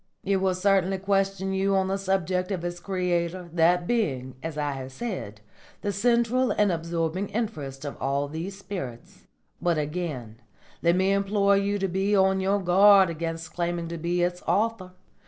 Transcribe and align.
It 0.23 0.37
will 0.37 0.55
certainly 0.55 0.97
question 0.97 1.53
you 1.53 1.75
on 1.75 1.87
the 1.87 1.95
subject 1.99 2.49
of 2.51 2.65
its 2.65 2.79
creator, 2.79 3.51
that 3.53 3.85
being, 3.85 4.33
as 4.41 4.57
I 4.57 4.71
have 4.71 4.91
said, 4.91 5.41
the 5.81 5.91
central 5.91 6.49
and 6.49 6.71
absorbing 6.71 7.29
interest 7.29 7.85
of 7.85 7.97
all 8.01 8.27
these 8.27 8.57
spirits. 8.57 9.27
But 9.61 9.77
again 9.77 10.41
let 10.81 10.95
me 10.95 11.11
implore 11.13 11.55
you 11.55 11.77
to 11.77 11.87
be 11.87 12.15
on 12.17 12.39
your 12.39 12.57
guard 12.59 13.11
against 13.11 13.53
claiming 13.53 13.87
to 13.89 13.97
be 13.99 14.23
its 14.23 14.41
author. 14.47 14.93